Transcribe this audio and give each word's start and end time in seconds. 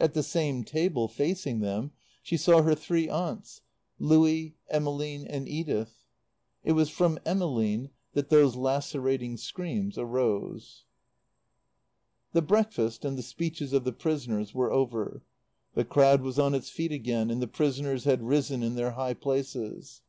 At 0.00 0.14
the 0.14 0.24
same 0.24 0.64
table, 0.64 1.06
facing 1.06 1.60
them, 1.60 1.92
she 2.24 2.36
saw 2.36 2.62
her 2.62 2.74
three 2.74 3.08
aunts, 3.08 3.60
Louie, 4.00 4.56
Emmeline 4.68 5.24
and 5.28 5.48
Edith. 5.48 6.06
It 6.64 6.72
was 6.72 6.88
from 6.90 7.20
Emmeline 7.24 7.90
that 8.14 8.30
those 8.30 8.56
lacerating 8.56 9.36
screams 9.36 9.96
arose. 9.96 10.86
The 12.32 12.42
breakfast 12.42 13.04
and 13.04 13.16
the 13.16 13.22
speeches 13.22 13.72
of 13.72 13.84
the 13.84 13.92
prisoners 13.92 14.52
were 14.52 14.72
over. 14.72 15.22
The 15.74 15.84
crowd 15.84 16.22
was 16.22 16.36
on 16.36 16.52
its 16.52 16.68
feet 16.68 16.90
again, 16.90 17.30
and 17.30 17.40
the 17.40 17.46
prisoners 17.46 18.02
had 18.02 18.24
risen 18.24 18.64
in 18.64 18.74
their 18.74 18.90
high 18.90 19.14
places. 19.14 20.02